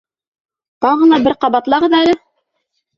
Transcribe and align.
Тағы 0.87 1.11
ла 1.13 1.21
бер 1.29 1.37
ҡабатлағыҙ 1.47 1.97
әле! 2.03 2.21